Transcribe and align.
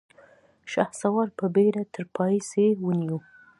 شهسوار 0.71 1.27
په 1.39 1.45
بېړه 1.55 1.83
تر 1.93 2.03
پايڅې 2.15 2.65
ونيو. 2.85 3.17